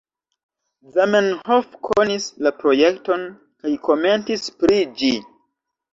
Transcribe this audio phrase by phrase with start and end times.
[0.95, 5.13] Zamenhof konis la projekton kaj komentis pri ĝi.